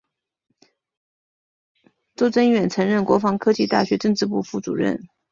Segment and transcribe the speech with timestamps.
[2.15, 5.07] 邹征远曾任国防科技大学政治部副主任。